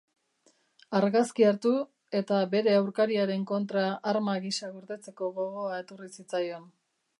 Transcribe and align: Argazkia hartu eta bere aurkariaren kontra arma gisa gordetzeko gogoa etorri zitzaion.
Argazkia 0.99 1.51
hartu 1.55 1.73
eta 2.21 2.39
bere 2.55 2.73
aurkariaren 2.79 3.45
kontra 3.53 3.85
arma 4.15 4.37
gisa 4.49 4.73
gordetzeko 4.79 5.33
gogoa 5.39 5.81
etorri 5.85 6.13
zitzaion. 6.19 6.69